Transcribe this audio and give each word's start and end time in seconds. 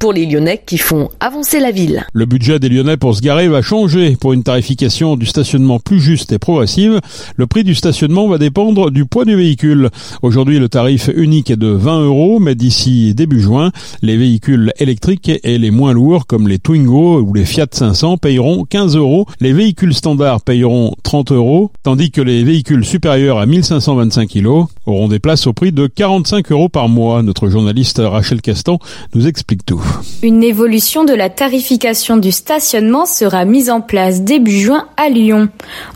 pour 0.00 0.14
les 0.14 0.24
Lyonnais 0.24 0.62
qui 0.64 0.78
font 0.78 1.10
avancer 1.20 1.60
la 1.60 1.70
ville. 1.70 2.06
Le 2.14 2.24
budget 2.24 2.58
des 2.58 2.70
Lyonnais 2.70 2.96
pour 2.96 3.14
se 3.14 3.20
garer 3.20 3.48
va 3.48 3.60
changer. 3.60 4.16
Pour 4.16 4.32
une 4.32 4.42
tarification 4.42 5.14
du 5.14 5.26
stationnement 5.26 5.78
plus 5.78 6.00
juste 6.00 6.32
et 6.32 6.38
progressive, 6.38 7.00
le 7.36 7.46
prix 7.46 7.64
du 7.64 7.74
stationnement 7.74 8.26
va 8.26 8.38
dépendre 8.38 8.90
du 8.90 9.04
poids 9.04 9.26
du 9.26 9.36
véhicule. 9.36 9.90
Aujourd'hui, 10.22 10.58
le 10.58 10.70
tarif 10.70 11.10
unique 11.14 11.50
est 11.50 11.58
de 11.58 11.68
20 11.68 12.04
euros, 12.06 12.40
mais 12.40 12.54
d'ici 12.54 13.14
début 13.14 13.40
juin, 13.40 13.72
les 14.00 14.16
véhicules 14.16 14.72
électriques 14.78 15.30
et 15.44 15.58
les 15.58 15.70
moins 15.70 15.92
lourds, 15.92 16.26
comme 16.26 16.48
les 16.48 16.58
Twingo 16.58 17.20
ou 17.20 17.34
les 17.34 17.44
Fiat 17.44 17.66
500, 17.70 18.16
payeront 18.16 18.64
15 18.64 18.96
euros. 18.96 19.26
Les 19.38 19.52
véhicules 19.52 19.94
standards 19.94 20.40
payeront 20.40 20.94
30 21.02 21.32
euros, 21.32 21.72
tandis 21.82 22.10
que 22.10 22.22
les 22.22 22.42
véhicules 22.42 22.86
supérieurs 22.86 23.38
à 23.38 23.44
1525 23.44 24.30
kg 24.30 24.64
auront 24.86 25.08
des 25.08 25.18
places 25.18 25.46
au 25.46 25.52
prix 25.52 25.72
de 25.72 25.86
45 25.86 26.50
euros 26.52 26.70
par 26.70 26.88
mois. 26.88 27.22
Notre 27.22 27.50
journaliste 27.50 28.00
Rachel 28.02 28.40
Castan 28.40 28.78
nous 29.14 29.26
explique 29.26 29.66
tout. 29.66 29.89
Une 30.22 30.42
évolution 30.42 31.04
de 31.04 31.14
la 31.14 31.30
tarification 31.30 32.18
du 32.18 32.30
stationnement 32.30 33.06
sera 33.06 33.46
mise 33.46 33.70
en 33.70 33.80
place 33.80 34.20
début 34.20 34.60
juin 34.60 34.86
à 34.98 35.08
Lyon. 35.08 35.48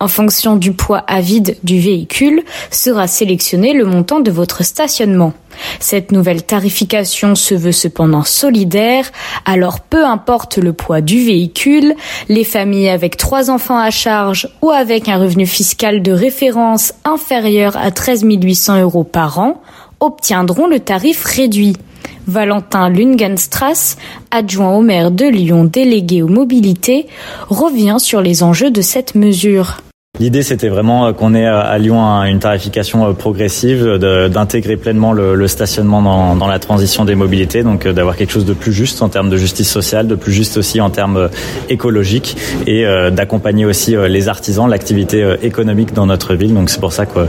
En 0.00 0.08
fonction 0.08 0.56
du 0.56 0.72
poids 0.72 1.04
à 1.06 1.20
vide 1.20 1.56
du 1.62 1.78
véhicule, 1.78 2.42
sera 2.72 3.06
sélectionné 3.06 3.74
le 3.74 3.84
montant 3.84 4.18
de 4.18 4.32
votre 4.32 4.64
stationnement. 4.64 5.32
Cette 5.78 6.10
nouvelle 6.10 6.42
tarification 6.42 7.36
se 7.36 7.54
veut 7.54 7.72
cependant 7.72 8.24
solidaire, 8.24 9.10
alors 9.44 9.80
peu 9.80 10.04
importe 10.04 10.58
le 10.58 10.72
poids 10.72 11.00
du 11.00 11.24
véhicule, 11.24 11.94
les 12.28 12.44
familles 12.44 12.88
avec 12.88 13.16
trois 13.16 13.50
enfants 13.50 13.78
à 13.78 13.90
charge 13.90 14.48
ou 14.62 14.70
avec 14.70 15.08
un 15.08 15.18
revenu 15.18 15.46
fiscal 15.46 16.02
de 16.02 16.12
référence 16.12 16.92
inférieur 17.04 17.76
à 17.76 17.92
13 17.92 18.24
800 18.24 18.80
euros 18.80 19.04
par 19.04 19.38
an 19.38 19.60
obtiendront 20.00 20.66
le 20.66 20.80
tarif 20.80 21.24
réduit. 21.24 21.76
Valentin 22.28 22.90
Lungenstrass, 22.90 23.96
adjoint 24.30 24.76
au 24.76 24.82
maire 24.82 25.10
de 25.10 25.24
Lyon 25.24 25.64
délégué 25.64 26.22
aux 26.22 26.28
mobilités, 26.28 27.06
revient 27.48 27.96
sur 27.98 28.20
les 28.20 28.42
enjeux 28.42 28.70
de 28.70 28.82
cette 28.82 29.14
mesure. 29.14 29.78
L'idée, 30.20 30.42
c'était 30.42 30.68
vraiment 30.68 31.06
euh, 31.06 31.12
qu'on 31.12 31.32
ait 31.32 31.46
euh, 31.46 31.62
à 31.62 31.78
Lyon 31.78 32.02
une 32.24 32.40
tarification 32.40 33.06
euh, 33.06 33.12
progressive, 33.12 33.98
d'intégrer 33.98 34.76
pleinement 34.76 35.12
le, 35.12 35.46
stationnement 35.46 36.02
dans, 36.34 36.46
la 36.46 36.58
transition 36.58 37.04
des 37.04 37.14
mobilités, 37.14 37.62
donc 37.62 37.86
d'avoir 37.86 38.16
quelque 38.16 38.32
chose 38.32 38.44
de 38.44 38.52
plus 38.52 38.72
juste 38.72 39.00
en 39.02 39.08
termes 39.08 39.30
de 39.30 39.36
justice 39.36 39.70
sociale, 39.70 40.08
de 40.08 40.14
plus 40.14 40.32
juste 40.32 40.56
aussi 40.56 40.80
en 40.80 40.90
termes 40.90 41.28
écologiques 41.68 42.36
et 42.66 42.84
d'accompagner 43.10 43.64
aussi 43.64 43.96
les 43.96 44.28
artisans, 44.28 44.68
l'activité 44.68 45.36
économique 45.42 45.94
dans 45.94 46.06
notre 46.06 46.34
ville. 46.34 46.54
Donc 46.54 46.70
c'est 46.70 46.80
pour 46.80 46.92
ça 46.92 47.06
que 47.06 47.20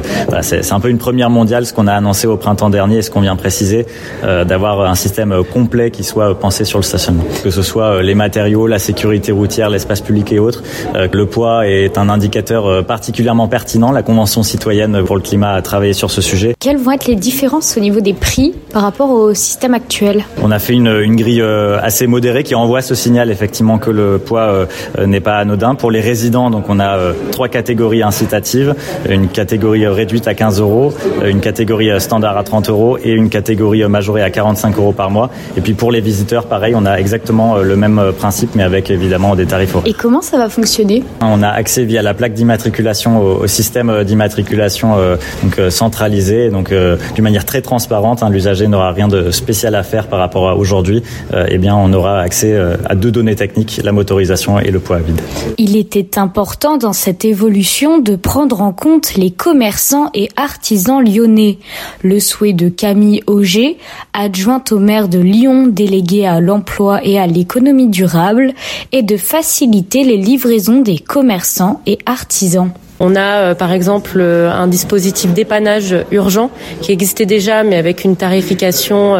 c'est 0.41 0.71
un 0.71 0.79
peu 0.79 0.89
une 0.89 0.97
première 0.97 1.29
mondiale, 1.29 1.65
ce 1.65 1.73
qu'on 1.73 1.87
a 1.87 1.93
annoncé 1.93 2.27
au 2.27 2.37
printemps 2.37 2.69
dernier 2.69 2.97
et 2.97 3.01
ce 3.01 3.09
qu'on 3.11 3.21
vient 3.21 3.35
préciser, 3.35 3.85
d'avoir 4.23 4.81
un 4.81 4.95
système 4.95 5.43
complet 5.43 5.91
qui 5.91 6.03
soit 6.03 6.37
pensé 6.39 6.65
sur 6.65 6.79
le 6.79 6.83
stationnement, 6.83 7.25
que 7.43 7.51
ce 7.51 7.61
soit 7.61 8.01
les 8.01 8.15
matériaux, 8.15 8.67
la 8.67 8.79
sécurité 8.79 9.31
routière, 9.31 9.69
l'espace 9.69 10.01
public 10.01 10.31
et 10.31 10.39
autres. 10.39 10.63
Le 10.93 11.25
poids 11.25 11.67
est 11.67 11.97
un 11.97 12.09
indicateur 12.09 12.78
euh, 12.80 12.83
particulièrement 12.83 13.47
pertinent. 13.47 13.91
La 13.91 14.03
Convention 14.03 14.44
citoyenne 14.44 15.03
pour 15.03 15.16
le 15.16 15.22
climat 15.22 15.53
a 15.53 15.61
travaillé 15.61 15.94
sur 15.94 16.11
ce 16.11 16.22
sujet. 16.22 16.55
Quelles 16.59 16.77
vont 16.77 16.91
être 16.91 17.08
les 17.08 17.16
différences 17.16 17.77
au 17.77 17.80
niveau 17.80 17.99
des 17.99 18.13
prix 18.13 18.53
par 18.73 18.81
rapport 18.81 19.11
au 19.11 19.33
système 19.33 19.73
actuel? 19.73 20.23
On 20.41 20.52
a 20.52 20.59
fait 20.59 20.73
une, 20.73 20.88
une, 20.88 21.16
grille 21.16 21.41
euh, 21.41 21.80
assez 21.81 22.08
modérée 22.08 22.44
qui 22.44 22.55
envoie 22.55 22.81
ce 22.81 22.95
signal 22.95 23.31
effectivement 23.31 23.77
que 23.77 23.91
le 23.91 24.17
poids 24.17 24.67
euh, 24.97 25.05
n'est 25.05 25.19
pas 25.19 25.38
anodin. 25.38 25.75
Pour 25.75 25.91
les 25.91 26.02
résidents, 26.02 26.49
donc 26.49 26.69
on 26.69 26.80
a 26.80 26.97
trois 27.31 27.47
catégories 27.47 28.03
incitatives, 28.03 28.75
une 29.09 29.27
catégorie 29.27 29.88
réduite 29.88 30.27
à 30.27 30.33
15 30.33 30.59
euros, 30.61 30.93
une 31.25 31.39
catégorie 31.41 31.99
standard 31.99 32.38
à 32.38 32.43
30 32.43 32.69
euros 32.69 32.97
et 33.03 33.11
une 33.11 33.30
catégorie 33.30 33.83
majorée 33.88 34.23
à 34.23 34.30
45 34.30 34.77
euros 34.77 34.91
par 34.91 35.11
mois. 35.11 35.30
Et 35.58 35.61
puis 35.61 35.73
pour 35.73 35.91
les 35.91 36.02
visiteurs, 36.02 36.45
pareil, 36.45 36.73
on 36.75 36.86
a 36.86 36.95
exactement 36.95 37.58
le 37.58 37.75
même 37.75 38.02
principe 38.17 38.55
mais 38.55 38.64
avec 38.64 38.89
évidemment 38.89 39.36
des 39.36 39.45
tarifs 39.45 39.76
Et 39.86 39.93
comment 39.93 40.21
ça 40.21 40.37
va 40.37 40.49
fonctionner? 40.49 41.03
On 41.21 41.43
a 41.43 41.49
accès 41.49 41.83
via 41.83 42.02
la 42.02 42.14
plaque 42.14 42.33
d'immatriculation 42.33 42.68
au, 43.05 43.47
système 43.47 43.89
euh, 43.89 44.03
d'immatriculation 44.03 44.95
euh, 44.97 45.17
donc 45.43 45.59
euh, 45.59 45.69
centralisé, 45.69 46.49
d'une 46.49 47.23
manière 47.23 47.45
très 47.45 47.61
transparente. 47.61 48.23
Hein, 48.23 48.30
L'usager 48.30 48.67
n'aura 48.67 48.91
rien 48.91 49.07
de 49.07 49.31
spécial 49.31 49.75
à 49.75 49.83
faire 49.83 50.07
par 50.07 50.19
rapport 50.19 50.49
à 50.49 50.55
aujourd'hui. 50.55 51.03
eh 51.47 51.58
bien, 51.58 51.75
on 51.75 51.91
aura 51.93 52.19
accès 52.19 52.58
à 52.85 52.95
deux 52.95 53.11
données 53.11 53.35
techniques 53.35 53.81
la 53.83 53.91
motorisation 53.91 54.59
et 54.59 54.71
le 54.71 54.79
poids 54.79 54.97
à 54.97 54.99
vide. 54.99 55.21
Il 55.58 55.75
était 55.77 56.17
important 56.17 56.77
dans 56.77 56.93
cette 56.93 57.25
évolution 57.25 57.99
de 57.99 58.15
prendre 58.15 58.61
en 58.61 58.71
compte 58.71 59.15
les 59.15 59.31
commerçants 59.31 60.09
et 60.13 60.29
artisans 60.35 61.03
lyonnais. 61.03 61.58
Le 62.03 62.19
souhait 62.19 62.53
de 62.53 62.69
Camille 62.69 63.21
Auger, 63.27 63.77
adjointe 64.13 64.71
au 64.71 64.79
maire 64.79 65.08
de 65.08 65.19
Lyon, 65.19 65.67
déléguée 65.67 66.25
à 66.25 66.39
l'emploi 66.39 66.99
et 67.03 67.19
à 67.19 67.27
l'économie 67.27 67.89
durable, 67.89 68.53
est 68.91 69.03
de 69.03 69.17
faciliter 69.17 70.03
les 70.03 70.17
livraisons 70.17 70.81
des 70.81 70.97
commerçants 70.97 71.81
et 71.85 71.97
artisans 72.05 72.58
educación 72.59 72.89
on 72.99 73.15
a 73.15 73.21
euh, 73.21 73.55
par 73.55 73.71
exemple 73.71 74.17
euh, 74.20 74.52
un 74.52 74.67
dispositif 74.67 75.33
dépannage 75.33 75.95
urgent 76.11 76.49
qui 76.82 76.92
existait 76.92 77.26
déjà 77.26 77.64
mais 77.64 77.77
avec 77.77 78.04
une 78.04 78.15
tarification 78.15 79.15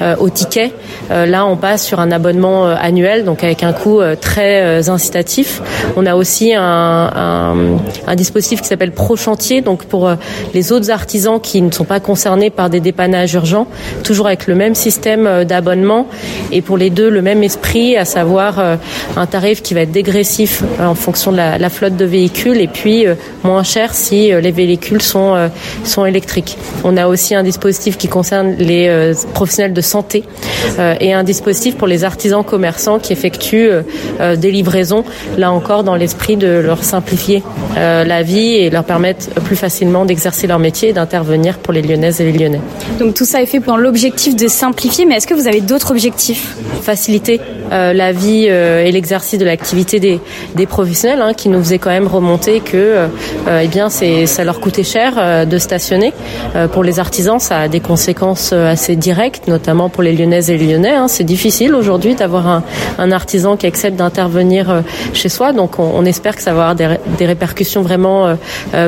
euh, 0.00 0.16
au 0.18 0.28
ticket. 0.28 0.72
là 1.10 1.46
on 1.46 1.56
passe 1.56 1.84
sur 1.86 2.00
un 2.00 2.10
abonnement 2.10 2.66
annuel 2.66 3.24
donc 3.24 3.44
avec 3.44 3.62
un 3.62 3.72
coût 3.72 4.00
très 4.20 4.88
incitatif. 4.88 5.60
On 5.96 6.06
a 6.06 6.14
aussi 6.14 6.52
un, 6.56 7.50
dispositif 8.16 8.60
qui 8.62 8.68
s'appelle 8.68 8.92
Pro 8.92 9.16
Chantier 9.16 9.60
donc 9.60 9.84
pour 9.84 10.10
les 10.54 10.72
autres 10.72 10.90
artisans 10.90 11.40
qui 11.40 11.62
ne 11.62 11.70
sont 11.70 11.84
pas 11.84 12.00
concernés 12.00 12.50
par 12.50 12.70
des 12.70 12.80
dépannages 12.80 13.34
urgents, 13.34 13.66
toujours 14.04 14.26
avec 14.26 14.46
le 14.46 14.54
même 14.54 14.74
système 14.74 15.44
d'abonnement 15.44 16.06
et 16.52 16.62
pour 16.62 16.76
les 16.76 16.90
deux 16.90 17.10
le 17.10 17.22
même 17.22 17.42
esprit, 17.42 17.96
à 17.96 18.04
savoir 18.04 18.58
un 19.16 19.26
tarif 19.26 19.62
qui 19.62 19.74
va 19.74 19.82
être 19.82 19.92
dégressif 19.92 20.62
en 20.80 20.94
fonction 20.94 21.32
de 21.32 21.36
la, 21.36 21.58
la 21.58 21.70
flotte 21.70 21.96
de 21.96 22.04
véhicules 22.04 22.60
et 22.60 22.68
puis 22.68 23.06
moins 23.44 23.62
cher 23.62 23.94
si 23.94 24.32
euh, 24.32 24.40
les 24.40 24.50
véhicules 24.50 25.02
sont, 25.02 25.34
euh, 25.34 25.48
sont 25.84 26.04
électriques. 26.06 26.56
On 26.84 26.96
a 26.96 27.06
aussi 27.06 27.34
un 27.34 27.42
dispositif 27.42 27.96
qui 27.96 28.08
concerne 28.08 28.54
les 28.58 28.88
euh, 28.88 29.14
professionnels 29.34 29.72
de 29.72 29.80
santé 29.80 30.24
et 31.00 31.12
un 31.12 31.24
dispositif 31.24 31.76
pour 31.76 31.86
les 31.86 32.04
artisans 32.04 32.44
commerçants 32.44 32.98
qui 32.98 33.12
effectuent 33.12 33.70
des 34.36 34.50
livraisons, 34.50 35.04
là 35.36 35.52
encore 35.52 35.84
dans 35.84 35.96
l'esprit 35.96 36.36
de 36.36 36.46
leur 36.46 36.84
simplifier 36.84 37.42
la 37.76 38.22
vie 38.22 38.54
et 38.54 38.70
leur 38.70 38.84
permettre 38.84 39.28
plus 39.40 39.56
facilement 39.56 40.04
d'exercer 40.04 40.46
leur 40.46 40.58
métier 40.58 40.90
et 40.90 40.92
d'intervenir 40.92 41.58
pour 41.58 41.72
les 41.72 41.82
Lyonnaises 41.82 42.20
et 42.20 42.30
les 42.30 42.38
Lyonnais. 42.38 42.60
Donc 42.98 43.14
tout 43.14 43.24
ça 43.24 43.42
est 43.42 43.46
fait 43.46 43.60
pour 43.60 43.76
l'objectif 43.76 44.36
de 44.36 44.48
simplifier, 44.48 45.06
mais 45.06 45.16
est-ce 45.16 45.26
que 45.26 45.34
vous 45.34 45.48
avez 45.48 45.60
d'autres 45.60 45.90
objectifs? 45.90 46.56
Faciliter 46.82 47.40
la 47.70 48.12
vie 48.12 48.44
et 48.44 48.90
l'exercice 48.92 49.38
de 49.38 49.44
l'activité 49.44 50.00
des, 50.00 50.20
des 50.54 50.66
professionnels 50.66 51.22
hein, 51.22 51.34
qui 51.34 51.48
nous 51.48 51.60
faisaient 51.62 51.78
quand 51.78 51.90
même 51.90 52.08
remonter 52.08 52.60
que 52.60 53.08
eh 53.48 53.68
bien 53.68 53.88
c'est 53.88 54.26
ça 54.26 54.44
leur 54.44 54.60
coûtait 54.60 54.84
cher 54.84 55.14
euh, 55.18 55.44
de 55.44 55.58
stationner. 55.58 56.12
Euh, 56.56 56.68
pour 56.68 56.82
les 56.82 56.98
artisans, 56.98 57.38
ça 57.38 57.58
a 57.58 57.68
des 57.68 57.80
conséquences 57.80 58.52
assez 58.52 58.96
directes, 58.96 59.48
notamment 59.48 59.88
pour 59.88 60.02
les 60.02 60.12
Lyonnaises 60.12 60.50
et 60.50 60.56
les 60.56 60.72
Lyonnais. 60.72 60.94
Hein. 60.94 61.08
C'est 61.08 61.24
difficile 61.24 61.74
aujourd'hui 61.74 62.14
d'avoir 62.14 62.62
un, 62.98 63.12
artisan 63.12 63.56
qui 63.56 63.66
accepte 63.66 63.96
d'intervenir 63.96 64.84
chez 65.14 65.28
soi, 65.28 65.52
donc 65.52 65.80
on, 65.80 66.04
espère 66.04 66.36
que 66.36 66.42
ça 66.42 66.52
va 66.52 66.70
avoir 66.70 66.74
des, 66.76 66.96
des 67.18 67.26
répercussions 67.26 67.82
vraiment 67.82 68.36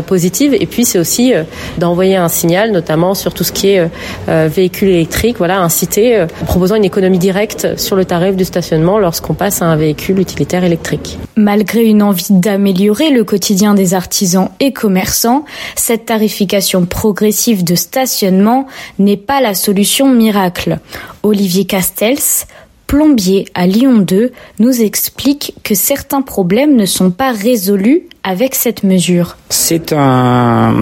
positives. 0.07 0.55
Et 0.55 0.67
puis 0.67 0.85
c'est 0.85 0.99
aussi 1.01 1.33
d'envoyer 1.77 2.17
un 2.17 2.29
signal, 2.29 2.71
notamment 2.71 3.15
sur 3.15 3.35
tout 3.35 3.43
ce 3.43 3.51
qui 3.51 3.71
est 3.71 3.89
véhicule 4.29 4.91
électrique, 4.91 5.39
voilà, 5.39 5.61
inciter, 5.61 6.25
proposant 6.47 6.77
une 6.77 6.85
économie 6.85 7.19
directe 7.19 7.77
sur 7.79 7.97
le 7.97 8.05
tarif 8.05 8.37
du 8.37 8.45
stationnement 8.45 8.99
lorsqu'on 8.99 9.35
passe 9.35 9.61
à 9.61 9.67
un 9.67 9.77
véhicule 9.77 10.21
utilitaire 10.21 10.63
électrique. 10.63 11.19
Malgré 11.37 11.85
une 11.85 12.03
envie 12.03 12.27
d'améliorer 12.31 13.11
le 13.11 13.25
quotidien 13.25 13.75
des 13.75 13.95
artisans, 13.95 14.12
artisans 14.13 14.51
et 14.61 14.75
commerçants, 14.75 15.47
cette 15.75 16.05
tarification 16.05 16.85
progressive 16.85 17.65
de 17.65 17.75
stationnement 17.75 18.67
n'est 18.99 19.17
pas 19.17 19.41
la 19.41 19.55
solution 19.55 20.13
miracle. 20.13 20.81
Olivier 21.23 21.65
Castells, 21.65 22.45
plombier 22.87 23.47
à 23.55 23.67
Lyon 23.67 24.01
2, 24.01 24.33
nous 24.59 24.83
explique 24.83 25.55
que 25.65 25.75
certains 25.75 26.21
problèmes 26.21 26.77
ne 26.77 26.85
sont 26.85 27.11
pas 27.11 27.33
résolus 27.33 28.03
avec 28.23 28.55
cette 28.55 28.83
mesure. 28.83 29.39
C'est 29.49 29.95
un, 29.95 30.75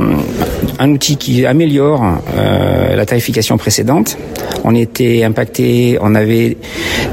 un, 0.81 0.91
outil 0.91 1.17
qui 1.17 1.47
améliore 1.47 2.03
euh, 2.37 2.97
la 2.97 3.07
tarification 3.07 3.59
précédente. 3.59 4.19
On 4.65 4.75
était 4.75 5.23
impacté, 5.23 5.99
on 6.01 6.17
avait 6.17 6.57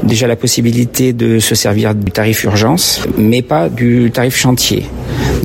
déjà 0.02 0.26
la 0.26 0.34
possibilité 0.34 1.12
de 1.12 1.38
se 1.38 1.54
servir 1.54 1.94
du 1.94 2.10
tarif 2.10 2.42
urgence, 2.42 3.06
mais 3.16 3.42
pas 3.42 3.68
du 3.68 4.10
tarif 4.12 4.36
chantier. 4.36 4.84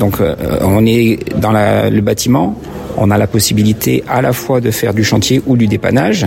Donc 0.04 0.20
euh, 0.20 0.36
on 0.64 0.86
est 0.86 1.18
dans 1.40 1.54
le 1.54 2.02
bâtiment, 2.02 2.60
on 2.98 3.12
a 3.12 3.18
la 3.18 3.28
possibilité 3.28 4.04
à 4.08 4.22
la 4.22 4.34
fois 4.34 4.62
de 4.62 4.72
faire 4.72 4.94
du 4.94 5.04
chantier 5.04 5.42
ou 5.46 5.58
du 5.58 5.68
dépannage. 5.68 6.26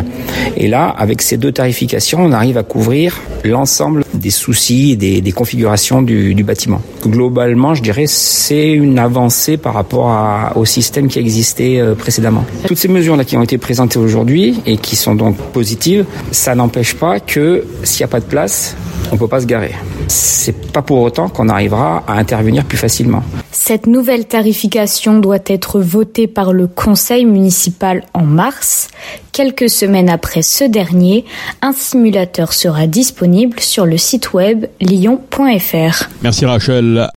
Et 0.57 0.69
là, 0.69 0.89
avec 0.89 1.23
ces 1.23 1.37
deux 1.37 1.53
tarifications, 1.53 2.21
on 2.23 2.33
arrive 2.33 2.59
à 2.59 2.63
couvrir 2.63 3.21
l'ensemble 3.45 4.05
des 4.15 4.31
soucis 4.31 4.93
et 4.93 5.21
des, 5.21 5.33
configurations 5.33 6.03
du, 6.03 6.35
bâtiment. 6.43 6.81
Globalement, 7.03 7.75
je 7.75 7.83
dirais, 7.83 8.07
c'est 8.07 8.73
une 8.73 8.99
avancée 8.99 9.57
par 9.57 9.75
rapport 9.75 10.53
au 10.57 10.65
système 10.65 11.09
qui 11.09 11.19
existait 11.19 11.79
euh, 11.81 11.95
précédemment. 11.95 12.45
Toutes 12.67 12.79
ces 12.79 12.89
mesures-là 12.89 13.25
qui 13.25 13.37
ont 13.37 13.43
été 13.43 13.59
présentées 13.59 13.99
aujourd'hui 13.99 14.61
et 14.67 14.77
qui 14.77 14.97
sont 14.97 15.15
donc 15.15 15.37
positives, 15.53 16.05
ça 16.31 16.55
n'empêche 16.55 16.95
pas 16.95 17.21
que 17.21 17.65
s'il 17.83 18.01
n'y 18.01 18.05
a 18.05 18.09
pas 18.09 18.21
de 18.21 18.25
place, 18.25 18.77
on 19.12 19.17
peut 19.17 19.29
pas 19.29 19.41
se 19.41 19.47
garer. 19.47 19.73
C'est 20.09 20.73
pas 20.73 20.83
pour 20.83 21.01
autant 21.01 21.29
qu'on 21.29 21.49
arrivera 21.49 22.05
à 22.07 22.15
intervenir 22.15 22.65
plus 22.65 22.79
facilement. 22.79 23.23
Cette 23.51 23.87
nouvelle 23.87 24.27
tarification 24.27 25.19
doit 25.19 25.39
être 25.47 25.81
votée 25.81 26.27
par 26.27 26.53
le 26.56 26.67
conseil 26.67 27.25
municipal 27.25 28.03
en 28.14 28.25
mars. 28.25 28.88
Quelques 29.32 29.70
semaines 29.70 30.08
après 30.08 30.43
ce 30.43 30.64
dernier, 30.64 31.25
un 31.62 31.73
simulateur 31.73 32.53
sera 32.53 32.87
disponible 32.87 33.61
sur 33.61 33.87
le 33.87 33.99
site 33.99 34.32
web 34.32 34.67
lyon.fr. 34.81 36.08
Merci 36.23 36.47
Rachel. 36.47 36.99